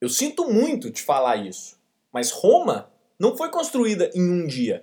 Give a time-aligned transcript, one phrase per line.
[0.00, 1.76] Eu sinto muito te falar isso,
[2.10, 4.82] mas Roma não foi construída em um dia.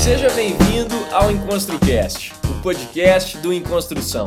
[0.00, 4.26] Seja bem-vindo ao EnconstruCast, o podcast do Enconstrução.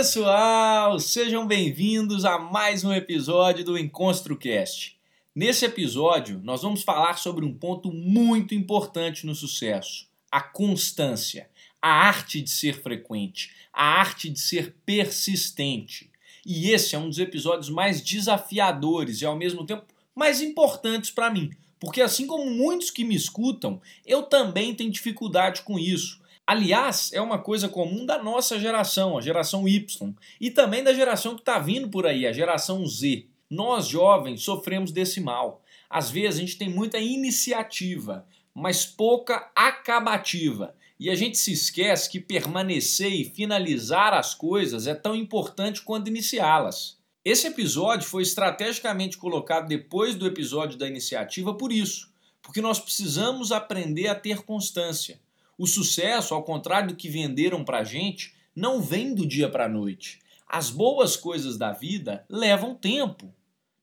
[0.00, 4.96] Pessoal, sejam bem-vindos a mais um episódio do EnconstruCast.
[5.34, 11.50] Nesse episódio, nós vamos falar sobre um ponto muito importante no sucesso: a constância,
[11.82, 16.10] a arte de ser frequente, a arte de ser persistente.
[16.46, 19.84] E esse é um dos episódios mais desafiadores e ao mesmo tempo
[20.16, 25.60] mais importantes para mim, porque assim como muitos que me escutam, eu também tenho dificuldade
[25.60, 26.22] com isso.
[26.50, 31.36] Aliás, é uma coisa comum da nossa geração, a geração Y, e também da geração
[31.36, 33.24] que está vindo por aí, a geração Z.
[33.48, 35.62] Nós, jovens, sofremos desse mal.
[35.88, 40.74] Às vezes a gente tem muita iniciativa, mas pouca acabativa.
[40.98, 46.08] E a gente se esquece que permanecer e finalizar as coisas é tão importante quanto
[46.08, 46.98] iniciá-las.
[47.24, 52.12] Esse episódio foi estrategicamente colocado depois do episódio da iniciativa por isso,
[52.42, 55.20] porque nós precisamos aprender a ter constância.
[55.60, 59.68] O sucesso, ao contrário do que venderam pra gente, não vem do dia para a
[59.68, 60.18] noite.
[60.48, 63.30] As boas coisas da vida levam tempo.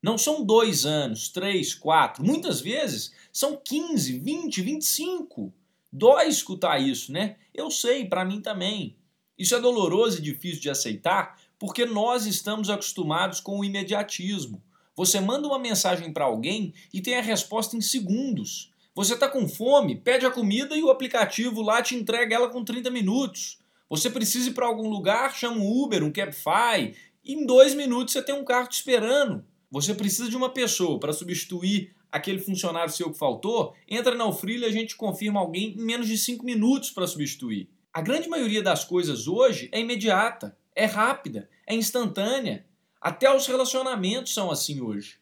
[0.01, 2.25] Não são dois anos, três, quatro.
[2.25, 5.53] Muitas vezes são 15, 20, 25.
[5.93, 7.35] Dói escutar isso, né?
[7.53, 8.97] Eu sei, para mim também.
[9.37, 14.63] Isso é doloroso e difícil de aceitar porque nós estamos acostumados com o imediatismo.
[14.95, 18.73] Você manda uma mensagem para alguém e tem a resposta em segundos.
[18.97, 22.65] Você está com fome, pede a comida e o aplicativo lá te entrega ela com
[22.65, 23.59] 30 minutos.
[23.87, 28.23] Você precisa ir para algum lugar, chama um Uber, um Cabify, em dois minutos você
[28.23, 29.45] tem um carro te esperando.
[29.69, 34.65] Você precisa de uma pessoa para substituir aquele funcionário seu que faltou, entra na Ofrilha
[34.65, 37.69] e a gente confirma alguém em menos de cinco minutos para substituir.
[37.93, 42.65] A grande maioria das coisas hoje é imediata, é rápida, é instantânea.
[42.99, 45.19] Até os relacionamentos são assim hoje.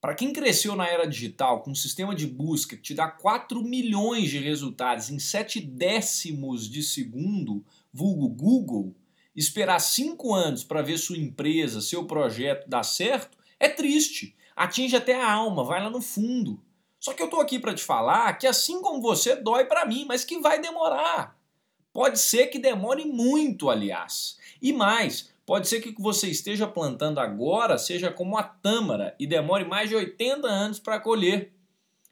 [0.00, 3.60] Para quem cresceu na era digital com um sistema de busca que te dá 4
[3.62, 8.94] milhões de resultados em 7 décimos de segundo, vulgo Google,
[9.34, 14.36] esperar 5 anos para ver sua empresa, seu projeto dar certo, é triste.
[14.54, 16.62] Atinge até a alma, vai lá no fundo.
[17.00, 20.04] Só que eu estou aqui para te falar que assim como você dói para mim,
[20.06, 21.36] mas que vai demorar.
[21.92, 24.38] Pode ser que demore muito, aliás.
[24.62, 29.16] E mais, Pode ser que o que você esteja plantando agora seja como a tâmara
[29.18, 31.54] e demore mais de 80 anos para colher.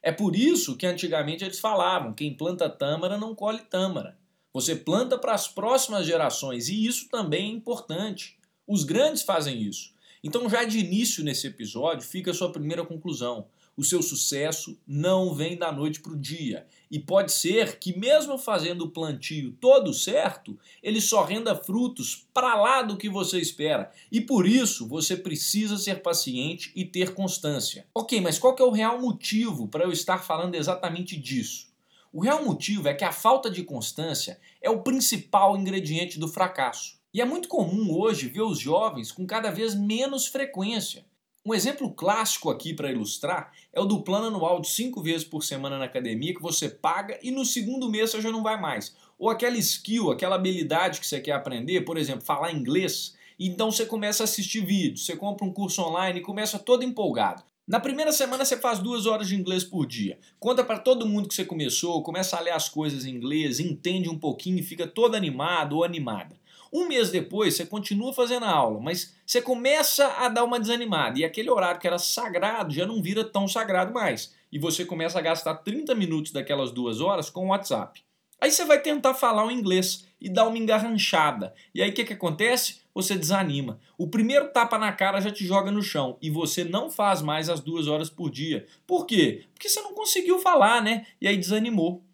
[0.03, 4.17] É por isso que antigamente eles falavam: quem planta tâmara não colhe tâmara.
[4.55, 8.39] Você planta para as próximas gerações e isso também é importante.
[8.67, 9.93] Os grandes fazem isso.
[10.27, 13.47] Então, já de início nesse episódio, fica a sua primeira conclusão.
[13.77, 16.67] O seu sucesso não vem da noite para o dia.
[16.91, 22.61] E pode ser que, mesmo fazendo o plantio todo certo, ele só renda frutos para
[22.61, 23.93] lá do que você espera.
[24.11, 27.87] E por isso você precisa ser paciente e ter constância.
[27.95, 31.69] Ok, mas qual é o real motivo para eu estar falando exatamente disso?
[32.13, 36.97] O real motivo é que a falta de constância é o principal ingrediente do fracasso.
[37.17, 41.03] E é muito comum hoje ver os jovens com cada vez menos frequência.
[41.47, 45.43] Um exemplo clássico aqui para ilustrar é o do plano anual de 5 vezes por
[45.43, 48.95] semana na academia que você paga e no segundo mês você já não vai mais.
[49.19, 53.87] Ou aquela skill, aquela habilidade que você quer aprender, por exemplo, falar inglês, então você
[53.87, 57.43] começa a assistir vídeos, você compra um curso online e começa todo empolgado.
[57.67, 60.19] Na primeira semana você faz duas horas de inglês por dia.
[60.39, 64.11] Conta para todo mundo que você começou, começa a ler as coisas em inglês, entende
[64.11, 66.39] um pouquinho e fica todo animado ou animada.
[66.77, 71.19] Um mês depois, você continua fazendo a aula, mas você começa a dar uma desanimada.
[71.19, 74.35] E aquele horário que era sagrado já não vira tão sagrado mais.
[74.53, 78.05] E você começa a gastar 30 minutos daquelas duas horas com o WhatsApp.
[78.39, 81.55] Aí você vai tentar falar o inglês e dar uma engarranchada.
[81.75, 82.83] E aí o que, que acontece?
[82.95, 83.81] Você desanima.
[83.97, 87.49] O primeiro tapa na cara já te joga no chão e você não faz mais
[87.49, 88.67] as duas horas por dia.
[88.87, 89.47] Por quê?
[89.55, 91.07] Porque você não conseguiu falar, né?
[91.23, 92.05] E aí desanimou.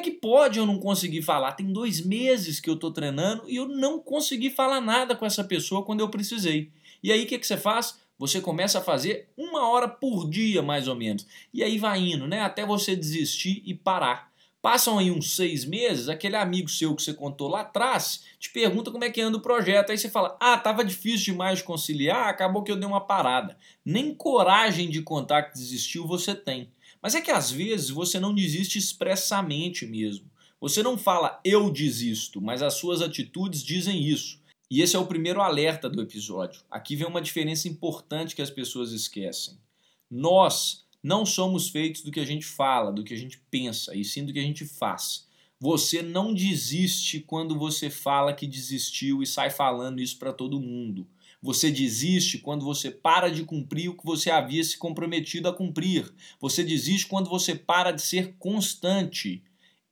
[0.00, 1.52] Que pode eu não conseguir falar?
[1.52, 5.44] Tem dois meses que eu estou treinando e eu não consegui falar nada com essa
[5.44, 6.70] pessoa quando eu precisei.
[7.02, 7.98] E aí o que, que você faz?
[8.18, 11.26] Você começa a fazer uma hora por dia, mais ou menos.
[11.52, 12.40] E aí vai indo, né?
[12.40, 14.32] Até você desistir e parar.
[14.62, 18.90] Passam aí uns seis meses, aquele amigo seu que você contou lá atrás te pergunta
[18.90, 19.90] como é que anda o projeto.
[19.90, 23.58] Aí você fala: Ah, tava difícil demais de conciliar, acabou que eu dei uma parada.
[23.84, 26.70] Nem coragem de contar que desistiu você tem.
[27.04, 30.24] Mas é que às vezes você não desiste expressamente mesmo.
[30.58, 34.40] Você não fala eu desisto, mas as suas atitudes dizem isso.
[34.70, 36.62] E esse é o primeiro alerta do episódio.
[36.70, 39.58] Aqui vem uma diferença importante que as pessoas esquecem.
[40.10, 44.02] Nós não somos feitos do que a gente fala, do que a gente pensa, e
[44.02, 45.28] sim do que a gente faz.
[45.60, 51.06] Você não desiste quando você fala que desistiu e sai falando isso para todo mundo.
[51.44, 56.10] Você desiste quando você para de cumprir o que você havia se comprometido a cumprir.
[56.40, 59.42] Você desiste quando você para de ser constante.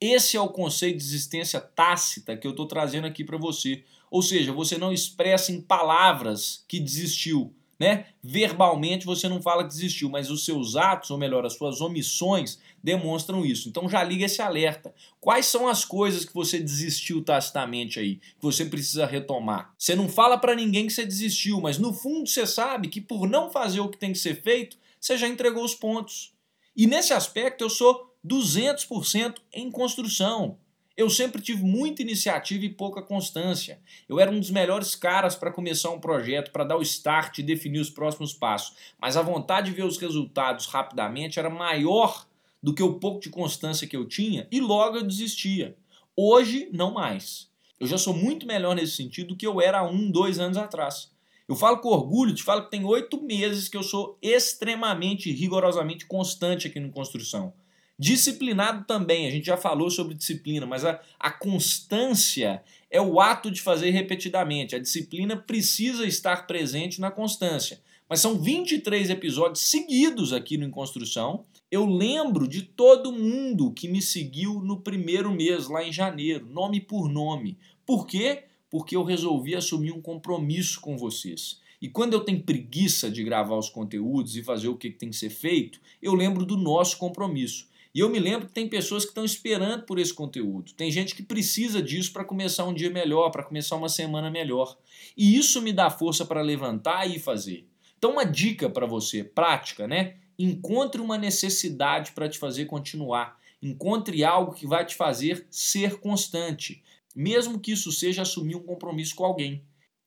[0.00, 3.84] Esse é o conceito de existência tácita que eu estou trazendo aqui para você.
[4.10, 8.06] Ou seja, você não expressa em palavras que desistiu, né?
[8.22, 12.60] Verbalmente você não fala que desistiu, mas os seus atos, ou melhor, as suas omissões,
[12.80, 13.68] demonstram isso.
[13.68, 14.94] Então já liga esse alerta.
[15.20, 19.74] Quais são as coisas que você desistiu tacitamente aí, que você precisa retomar?
[19.76, 23.28] Você não fala para ninguém que você desistiu, mas no fundo você sabe que por
[23.28, 26.32] não fazer o que tem que ser feito, você já entregou os pontos.
[26.76, 30.56] E nesse aspecto eu sou 200% em construção.
[30.96, 33.80] Eu sempre tive muita iniciativa e pouca constância.
[34.08, 37.42] Eu era um dos melhores caras para começar um projeto, para dar o start e
[37.42, 38.76] definir os próximos passos.
[39.00, 42.26] Mas a vontade de ver os resultados rapidamente era maior
[42.62, 45.76] do que o pouco de constância que eu tinha e logo eu desistia.
[46.14, 47.50] Hoje, não mais.
[47.80, 50.58] Eu já sou muito melhor nesse sentido do que eu era há um, dois anos
[50.58, 51.10] atrás.
[51.48, 56.06] Eu falo com orgulho, te falo que tem oito meses que eu sou extremamente, rigorosamente
[56.06, 57.52] constante aqui no Construção.
[57.98, 63.50] Disciplinado também, a gente já falou sobre disciplina, mas a, a constância é o ato
[63.50, 64.74] de fazer repetidamente.
[64.74, 67.80] A disciplina precisa estar presente na constância.
[68.08, 71.46] Mas são 23 episódios seguidos aqui no Em Construção.
[71.70, 76.80] Eu lembro de todo mundo que me seguiu no primeiro mês, lá em janeiro, nome
[76.80, 77.56] por nome.
[77.86, 78.44] Por quê?
[78.70, 81.60] Porque eu resolvi assumir um compromisso com vocês.
[81.80, 85.16] E quando eu tenho preguiça de gravar os conteúdos e fazer o que tem que
[85.16, 87.66] ser feito, eu lembro do nosso compromisso.
[87.94, 90.72] E eu me lembro que tem pessoas que estão esperando por esse conteúdo.
[90.72, 94.78] Tem gente que precisa disso para começar um dia melhor, para começar uma semana melhor.
[95.16, 97.66] E isso me dá força para levantar e fazer.
[97.98, 100.16] Então, uma dica para você, prática, né?
[100.38, 103.38] Encontre uma necessidade para te fazer continuar.
[103.60, 106.82] Encontre algo que vai te fazer ser constante,
[107.14, 109.62] mesmo que isso seja assumir um compromisso com alguém.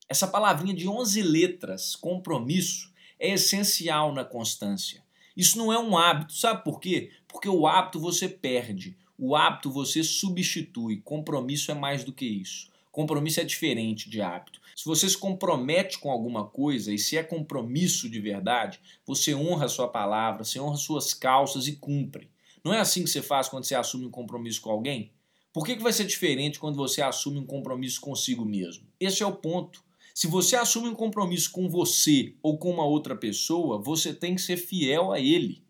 [0.08, 5.02] Essa palavrinha de 11 letras, compromisso, é essencial na constância.
[5.36, 7.10] Isso não é um hábito, sabe por quê?
[7.36, 11.02] Porque o hábito você perde, o hábito você substitui.
[11.02, 12.70] Compromisso é mais do que isso.
[12.90, 14.58] Compromisso é diferente de hábito.
[14.74, 19.66] Se você se compromete com alguma coisa e se é compromisso de verdade, você honra
[19.66, 22.30] a sua palavra, você honra suas calças e cumpre.
[22.64, 25.12] Não é assim que você faz quando você assume um compromisso com alguém?
[25.52, 28.86] Por que, que vai ser diferente quando você assume um compromisso consigo mesmo?
[28.98, 29.84] Esse é o ponto.
[30.14, 34.40] Se você assume um compromisso com você ou com uma outra pessoa, você tem que
[34.40, 35.65] ser fiel a ele.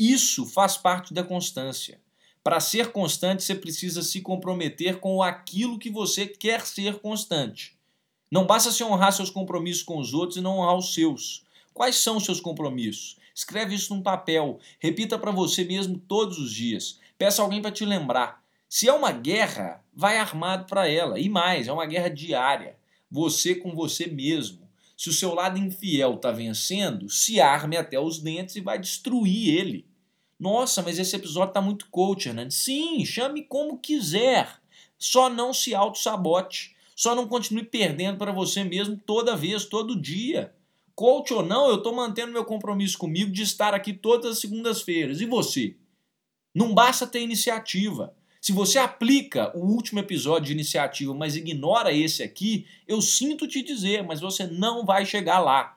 [0.00, 2.00] Isso faz parte da constância.
[2.42, 7.76] Para ser constante, você precisa se comprometer com aquilo que você quer ser constante.
[8.30, 11.44] Não basta se honrar seus compromissos com os outros e não honrar os seus.
[11.74, 13.18] Quais são os seus compromissos?
[13.34, 16.98] Escreve isso num papel, repita para você mesmo todos os dias.
[17.18, 18.42] Peça alguém para te lembrar.
[18.70, 21.20] Se é uma guerra, vai armado para ela.
[21.20, 22.74] E mais, é uma guerra diária
[23.10, 24.66] você com você mesmo.
[24.96, 29.54] Se o seu lado infiel está vencendo, se arme até os dentes e vai destruir
[29.58, 29.89] ele.
[30.40, 32.56] Nossa, mas esse episódio está muito coach, Hernandes.
[32.56, 34.58] Sim, chame como quiser.
[34.98, 36.74] Só não se auto-sabote.
[36.96, 40.54] Só não continue perdendo para você mesmo toda vez, todo dia.
[40.94, 45.20] Coach ou não, eu estou mantendo meu compromisso comigo de estar aqui todas as segundas-feiras.
[45.20, 45.76] E você?
[46.54, 48.14] Não basta ter iniciativa.
[48.40, 53.62] Se você aplica o último episódio de iniciativa, mas ignora esse aqui, eu sinto te
[53.62, 55.76] dizer, mas você não vai chegar lá.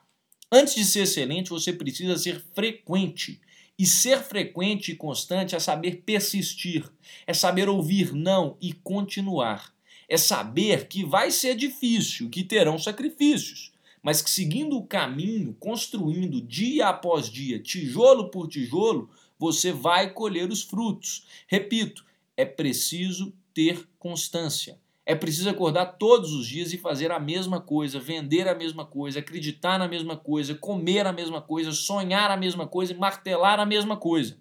[0.50, 3.40] Antes de ser excelente, você precisa ser frequente.
[3.78, 6.88] E ser frequente e constante é saber persistir,
[7.26, 9.74] é saber ouvir não e continuar.
[10.08, 16.40] É saber que vai ser difícil, que terão sacrifícios, mas que seguindo o caminho, construindo
[16.40, 21.26] dia após dia, tijolo por tijolo, você vai colher os frutos.
[21.48, 22.04] Repito,
[22.36, 24.78] é preciso ter constância.
[25.06, 29.18] É preciso acordar todos os dias e fazer a mesma coisa, vender a mesma coisa,
[29.18, 33.66] acreditar na mesma coisa, comer a mesma coisa, sonhar a mesma coisa e martelar a
[33.66, 34.38] mesma coisa.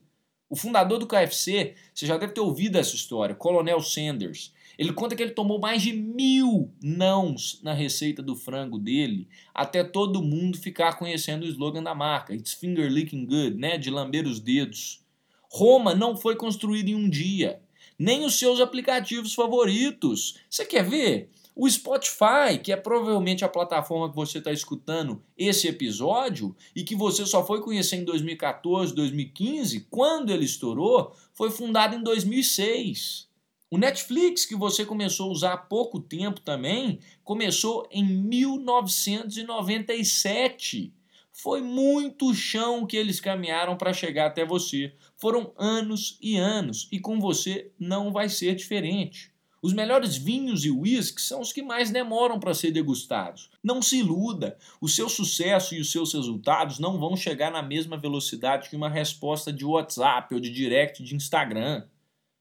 [0.50, 4.54] O fundador do KFC, você já deve ter ouvido essa história, Coronel Sanders.
[4.78, 9.84] Ele conta que ele tomou mais de mil nãos na receita do frango dele, até
[9.84, 13.80] todo mundo ficar conhecendo o slogan da marca, It's Finger Licking Good, né?
[13.80, 15.04] De lamber os dedos.
[15.52, 17.63] Roma não foi construída em um dia,
[18.04, 20.36] nem os seus aplicativos favoritos.
[20.50, 21.30] Você quer ver?
[21.56, 26.96] O Spotify, que é provavelmente a plataforma que você está escutando esse episódio e que
[26.96, 33.30] você só foi conhecer em 2014, 2015, quando ele estourou, foi fundado em 2006.
[33.72, 40.92] O Netflix, que você começou a usar há pouco tempo também, começou em 1997.
[41.34, 44.94] Foi muito chão que eles caminharam para chegar até você.
[45.18, 49.34] Foram anos e anos, e com você não vai ser diferente.
[49.60, 53.50] Os melhores vinhos e uísques são os que mais demoram para ser degustados.
[53.64, 57.98] Não se iluda, o seu sucesso e os seus resultados não vão chegar na mesma
[57.98, 61.88] velocidade que uma resposta de WhatsApp ou de direct de Instagram.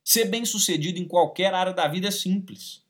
[0.03, 2.82] Ser bem-sucedido em qualquer área da vida é simples.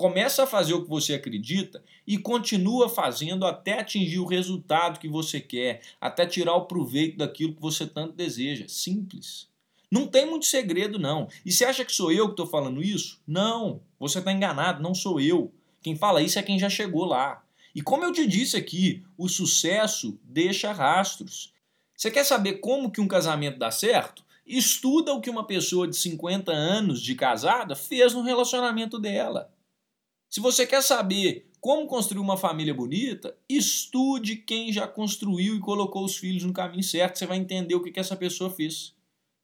[0.00, 5.06] Começa a fazer o que você acredita e continua fazendo até atingir o resultado que
[5.06, 8.64] você quer, até tirar o proveito daquilo que você tanto deseja.
[8.66, 9.46] Simples.
[9.90, 11.28] Não tem muito segredo, não.
[11.44, 13.20] E você acha que sou eu que estou falando isso?
[13.26, 15.52] Não, você está enganado, não sou eu.
[15.82, 17.44] Quem fala isso é quem já chegou lá.
[17.74, 21.52] E como eu te disse aqui, o sucesso deixa rastros.
[21.94, 24.24] Você quer saber como que um casamento dá certo?
[24.46, 29.52] Estuda o que uma pessoa de 50 anos de casada fez no relacionamento dela.
[30.30, 36.04] Se você quer saber como construir uma família bonita, estude quem já construiu e colocou
[36.04, 37.18] os filhos no caminho certo.
[37.18, 38.94] Você vai entender o que, que essa pessoa fez.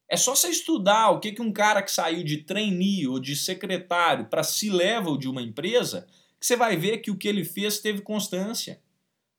[0.09, 3.35] É só você estudar o que, que um cara que saiu de trainee ou de
[3.35, 6.07] secretário para C-level de uma empresa,
[6.38, 8.81] que você vai ver que o que ele fez teve constância.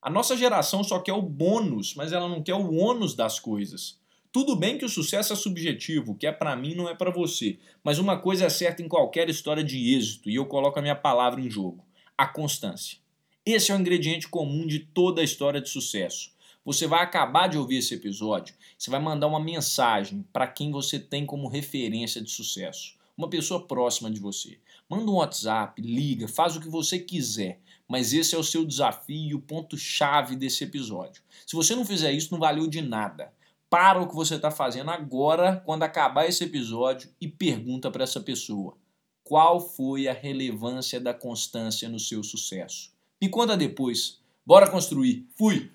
[0.02, 3.98] A nossa geração só quer o bônus, mas ela não quer o ônus das coisas.
[4.32, 7.58] Tudo bem que o sucesso é subjetivo, que é para mim não é para você,
[7.84, 10.96] mas uma coisa é certa em qualquer história de êxito, e eu coloco a minha
[10.96, 11.84] palavra em jogo:
[12.18, 12.98] a constância.
[13.46, 16.32] Esse é o ingrediente comum de toda a história de sucesso.
[16.66, 21.00] Você vai acabar de ouvir esse episódio, você vai mandar uma mensagem para quem você
[21.00, 24.60] tem como referência de sucesso, uma pessoa próxima de você.
[24.90, 29.30] Manda um WhatsApp, liga, faz o que você quiser, mas esse é o seu desafio
[29.30, 31.24] e o ponto-chave desse episódio.
[31.46, 33.32] Se você não fizer isso, não valeu de nada.
[33.70, 38.22] Para o que você está fazendo agora, quando acabar esse episódio, e pergunta para essa
[38.22, 38.78] pessoa:
[39.24, 42.94] qual foi a relevância da constância no seu sucesso?
[43.22, 44.22] Me conta depois.
[44.46, 45.28] Bora construir.
[45.38, 45.70] Fui!